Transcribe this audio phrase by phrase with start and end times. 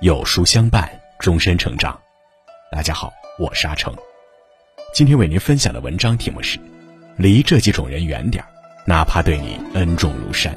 [0.00, 0.88] 有书相伴，
[1.18, 2.00] 终身成长。
[2.70, 3.92] 大家好，我是阿成。
[4.94, 6.56] 今天为您分享的文章题目是：
[7.16, 8.44] 离这几种人远点，
[8.86, 10.56] 哪怕对你恩重如山。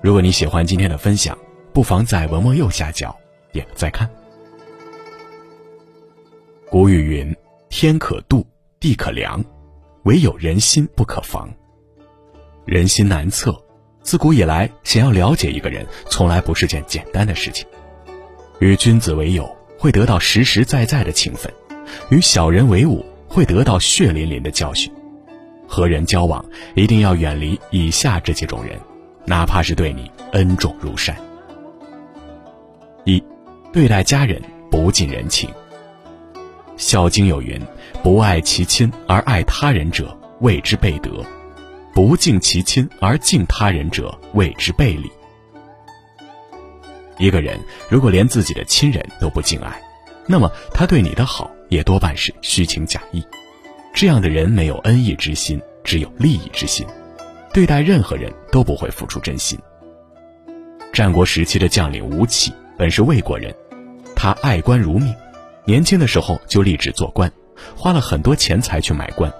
[0.00, 1.36] 如果你喜欢今天的分享，
[1.72, 3.18] 不妨在文末右下角
[3.50, 4.08] 点个再看。
[6.70, 7.36] 古语云
[7.68, 8.46] ：“天可度，
[8.78, 9.44] 地可量，
[10.04, 11.52] 唯有人心不可防。”
[12.64, 13.60] 人心难测，
[14.02, 17.66] 自古以来，想要了解一个人，从来不是件简单的事情。
[18.60, 21.50] 与君子为友，会得到实实在在的情分；
[22.10, 24.92] 与小人为伍，会得到血淋淋的教训。
[25.66, 28.78] 和人交往，一定要远离以下这几种人，
[29.24, 31.16] 哪怕是对你恩重如山。
[33.04, 33.22] 一，
[33.72, 35.48] 对待家人不近人情。
[36.76, 37.58] 《孝经》有云
[38.02, 41.24] ：“不爱其亲而爱他人者，谓之悖德；
[41.94, 45.10] 不敬其亲而敬他人者，谓之悖礼。”
[47.20, 49.80] 一个人如果连自己的亲人都不敬爱，
[50.26, 53.22] 那么他对你的好也多半是虚情假意。
[53.92, 56.86] 这样的人没有恩义之心，只有利益之心，
[57.52, 59.58] 对待任何人都不会付出真心。
[60.94, 63.54] 战国时期的将领吴起本是魏国人，
[64.16, 65.14] 他爱官如命，
[65.66, 67.30] 年轻的时候就立志做官，
[67.76, 69.30] 花了很多钱财去买官，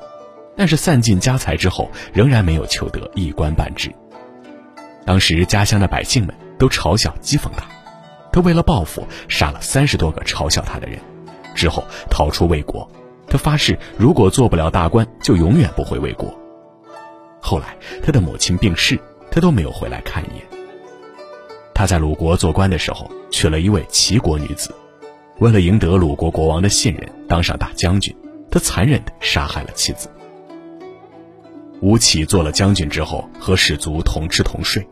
[0.55, 3.91] 但是散尽家财之后，仍然没有求得一官半职。
[5.07, 6.35] 当时家乡的百姓们。
[6.61, 7.65] 都嘲笑讥讽他，
[8.31, 11.01] 他为了报复，杀了三十多个嘲笑他的人，
[11.55, 12.89] 之后逃出魏国。
[13.27, 16.33] 他发誓，如果做不了大官，就永远不回魏国。
[17.41, 19.01] 后来他的母亲病逝，
[19.31, 20.45] 他都没有回来看一眼。
[21.75, 24.75] 他在鲁国做官的时候，娶了一位齐国女子，
[25.39, 28.15] 为了赢得鲁国国王的信任，当上大将军，
[28.51, 30.11] 他残忍地杀害了妻子。
[31.81, 34.87] 吴起做了将军之后，和士卒同吃同睡。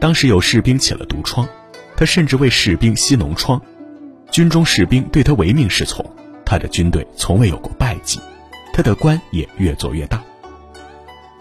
[0.00, 1.48] 当时有士兵起了毒疮，
[1.96, 3.60] 他甚至为士兵吸脓疮，
[4.30, 6.04] 军中士兵对他唯命是从，
[6.44, 8.18] 他的军队从未有过败绩，
[8.72, 10.22] 他的官也越做越大。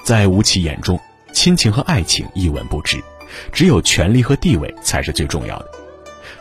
[0.04, 1.00] 在吴起眼中，
[1.34, 3.02] 亲情和爱情一文不值，
[3.52, 5.70] 只有权力和地位才是最重要的。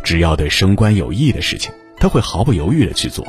[0.03, 3.27] 只要对升官有益的事情，他会毫不犹豫地去做，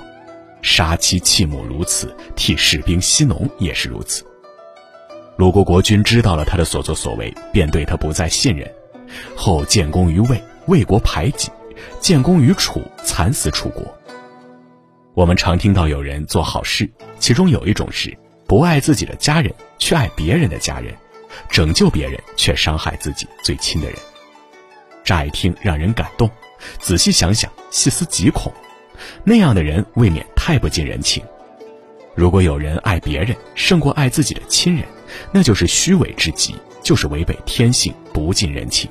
[0.64, 4.26] 杀妻弃母如此，替士兵吸脓也是如此。
[5.36, 8.72] 鲁国国君知道了他的所作所为，便对他不再信任。
[9.36, 11.50] 后建功于魏，魏国排挤；
[12.00, 13.84] 建功于楚，惨死楚国。
[15.16, 16.90] 我们常听到有人做好事，
[17.20, 18.16] 其中有一种是
[18.48, 20.94] 不爱自己的家人，去爱别人的家人；
[21.50, 23.98] 拯救别人，却伤害自己最亲的人。
[25.04, 26.30] 乍一听让人感动，
[26.80, 28.54] 仔细想想，细思极恐。
[29.24, 31.24] 那样的人未免太不近人情。
[32.16, 34.86] 如果有人爱别人胜过爱自己的亲人，
[35.32, 38.90] 那就是虚伪至极，就是违背天性，不近人情。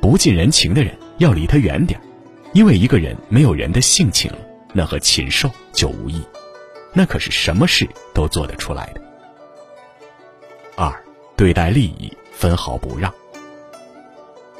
[0.00, 2.00] 不近人情的人要离他远点
[2.52, 4.30] 因为一个人没有人的性情，
[4.72, 6.22] 那和禽兽就无异。
[6.92, 9.00] 那可是什么事都做得出来的。
[10.76, 10.92] 二，
[11.36, 13.10] 对待利益分毫不让。《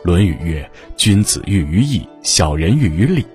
[0.05, 3.27] 论语》曰：“君子喻于义，小人喻于利。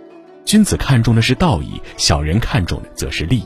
[0.46, 3.46] 君子看重的是道义，小人看重的则是利益。”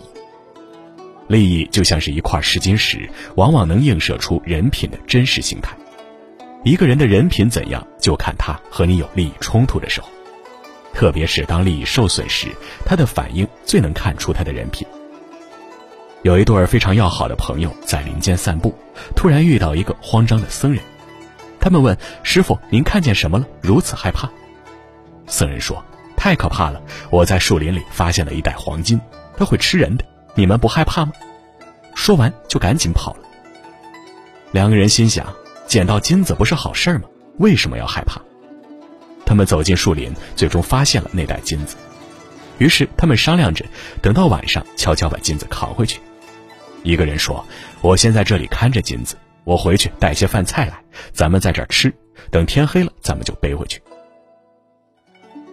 [1.32, 5.76] 利益就像是一块试金石，往往能映射出人品的真实形态。
[6.64, 10.10] 一个人的人品怎样，就看他和你有利益冲突的时候，
[10.94, 12.50] 特别是当利益受损时，
[12.86, 14.86] 他的反应最能看出他的人品。
[16.22, 18.76] 有一对非常要好的朋友在林间散步，
[19.16, 20.84] 突然遇到一个慌张的僧人。
[21.60, 23.46] 他们问师傅：“您看见什么了？
[23.62, 24.30] 如此害怕？”
[25.26, 25.84] 僧人说
[26.18, 26.82] ：“太可怕了！
[27.10, 29.00] 我在树林里发现了一袋黄金，
[29.38, 30.06] 它会吃人的。”
[30.36, 31.12] 你们不害怕吗？
[31.94, 33.20] 说完就赶紧跑了。
[34.52, 35.34] 两个人心想：
[35.68, 37.04] 捡到金子不是好事吗？
[37.38, 38.22] 为什么要害怕？
[39.26, 41.76] 他们走进树林，最终发现了那袋金子。
[42.58, 43.66] 于是他们商量着，
[44.02, 46.00] 等到晚上悄悄把金子扛回去。
[46.84, 47.46] 一个人说
[47.82, 50.82] ：“我先在这里看着金子，我回去带些饭菜来，
[51.14, 51.94] 咱们在这儿吃。
[52.30, 53.82] 等天黑了，咱们就背回去。”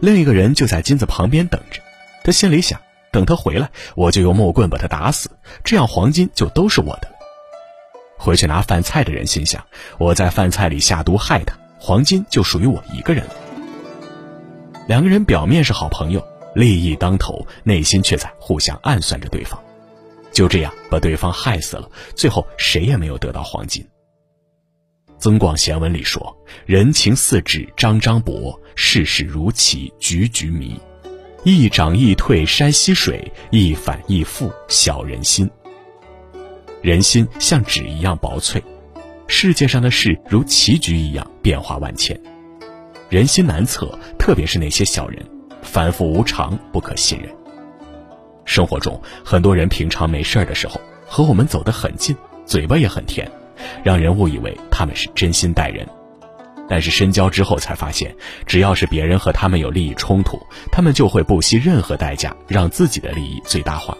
[0.00, 1.80] 另一个人就在金子旁边等着，
[2.24, 2.80] 他心里想。
[3.10, 5.30] 等他回来，我就用木棍把他打死，
[5.64, 7.14] 这样黄金就都是我的了。
[8.18, 9.64] 回去拿饭菜的人心想：
[9.98, 13.34] 我在饭菜里下毒害他，黄金就属于我一个人了。
[14.88, 19.62] 两个人表面是好朋友，利益当头，内心却在互相暗算着对方，
[20.32, 21.90] 就这样把对方害死了。
[22.16, 23.82] 最后谁也没有得到黄金。
[25.20, 30.80] 《增广贤文》里说：“人情似纸张张薄，世事如棋局局迷。”
[31.48, 35.48] 一涨一退山溪水，一反一复小人心。
[36.82, 38.62] 人心像纸一样薄脆，
[39.26, 42.20] 世界上的事如棋局一样变化万千。
[43.08, 45.24] 人心难测，特别是那些小人，
[45.62, 47.34] 反复无常，不可信任。
[48.44, 52.14] 生活中，很多人平常没事儿的时候和我们走得很近，
[52.44, 53.26] 嘴巴也很甜，
[53.82, 55.88] 让人误以为他们是真心待人。
[56.68, 58.14] 但是深交之后才发现，
[58.46, 60.38] 只要是别人和他们有利益冲突，
[60.70, 63.96] 他们就会不惜任何代价让自己的利益最大化。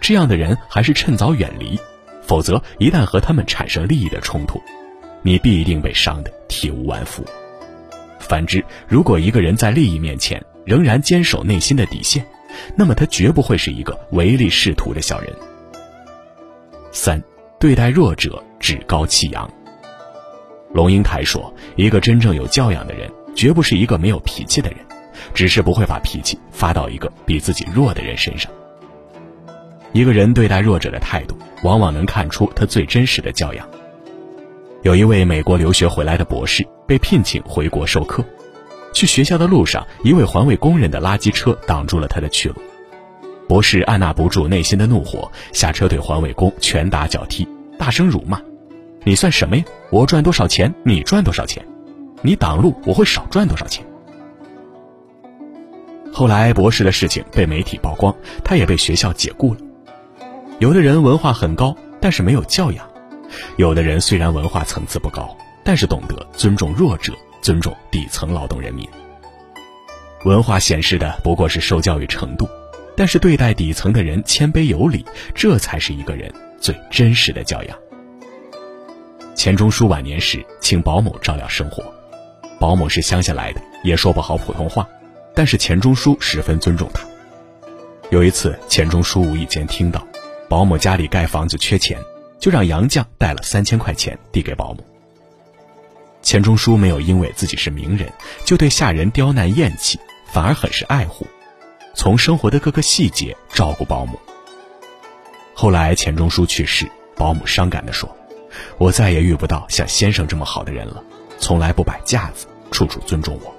[0.00, 1.78] 这样的人还是趁早远离，
[2.22, 4.60] 否则一旦和他们产生利益的冲突，
[5.22, 7.24] 你必定被伤得体无完肤。
[8.18, 12.26] 反之，如果一个人在利益面前仍然坚守内心的底线，
[12.74, 15.32] 那么他绝不会是一个唯利是图的小人。
[16.90, 17.22] 三，
[17.60, 19.48] 对待弱者趾高气扬。
[20.76, 24.78] 龙应台说：“一个真正有教养的人，绝不是一个没有脾气的人，
[25.32, 28.52] 只是不会把脾气发到一个比自己弱的人身上。
[29.94, 33.66] 一个人对待弱者的态度，往往能看出他最真实的教养。”
[34.84, 38.22] 有一位美国留学回来的博士被聘请回国授课，
[38.92, 42.56] 去学校的路上，一位环卫工人的垃圾车挡住了他的去路。
[43.48, 47.48] 博士按捺不住内心的怒火，下车对环卫工拳打脚踢，
[47.78, 48.38] 大声辱骂。
[49.06, 49.64] 你算什么呀？
[49.90, 51.64] 我赚多少钱，你赚多少钱？
[52.22, 53.86] 你挡路，我会少赚多少钱？
[56.12, 58.12] 后来博士的事情被媒体曝光，
[58.42, 59.60] 他也被学校解雇了。
[60.58, 62.84] 有的人文化很高，但是没有教养；
[63.56, 68.84] 有的人虽然文化层次不高，但是懂得尊重弱者，尊重底层劳动人民。
[70.24, 72.48] 文化显示的不过是受教育程度，
[72.96, 77.78] 但是对待底层的人谦卑有礼，这才是一个人最真实的教养。
[79.36, 81.84] 钱钟书晚年时请保姆照料生活，
[82.58, 84.88] 保姆是乡下来的，也说不好普通话，
[85.34, 87.04] 但是钱钟书十分尊重他。
[88.08, 90.04] 有一次，钱钟书无意间听到，
[90.48, 92.00] 保姆家里盖房子缺钱，
[92.40, 94.82] 就让杨绛带了三千块钱递给保姆。
[96.22, 98.10] 钱钟书没有因为自己是名人
[98.44, 100.00] 就对下人刁难厌弃，
[100.32, 101.26] 反而很是爱护，
[101.94, 104.18] 从生活的各个细节照顾保姆。
[105.52, 108.10] 后来钱钟书去世，保姆伤感地说。
[108.78, 111.02] 我再也遇不到像先生这么好的人了，
[111.38, 113.54] 从来不摆架子，处处尊重我。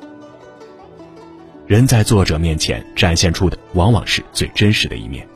[1.65, 5.27] 人在作者面前展现出的往往是最真实的一面，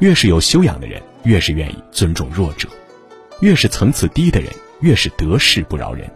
[0.00, 2.68] 越是有修养的人，越是愿意尊重弱者；
[3.40, 6.10] 越是层次低的人，越是得势不饶人。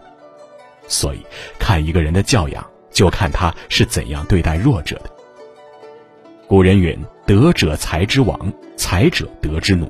[0.87, 1.25] 所以，
[1.57, 5.09] 看一个人的教养，就看他是怎样对待弱者的。
[6.47, 9.89] 古人云：“德者才之王，才者德之奴。”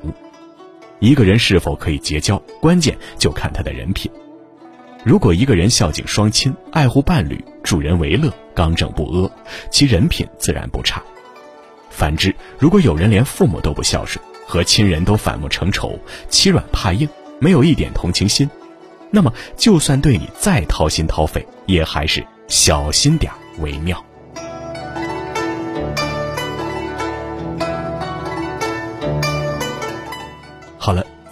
[0.99, 4.11] 一个人是否可以结交，关键就看他的人品。
[5.03, 9.31] 如果一个人孝敬双亲、爱护伴侣、助人为乐、刚正不阿，
[9.69, 11.01] 其人品自然不差。
[11.89, 15.99] 反之，如果有人连父母都不孝顺，和亲人都反目成仇、
[16.29, 17.07] 欺软怕硬，
[17.39, 18.49] 没有一点同情心，
[19.11, 24.03] 那么就算对你再掏心掏肺，也还是小心点为妙。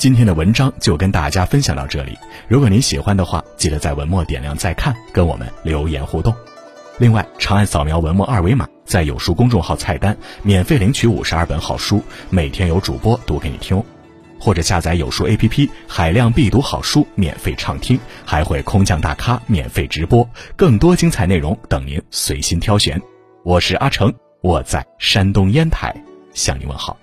[0.06, 2.16] 今天的文章就跟大家分享到这里。
[2.48, 6.32] 如果您喜欢的话，记得在文末点亮再看，跟我们留言互动。
[7.00, 13.84] 另外，长按扫描文末二维码，在有书公众号菜单免费领取五十二本好书，每天有主播读给你听。
[14.40, 23.02] 或者下载有书 APP，海量必读好书免费畅听，还会空降大咖免费直播，更多精彩内容等您随心挑选。
[23.44, 25.96] 我是阿成，我在山东烟台
[26.36, 26.96] 向您问好。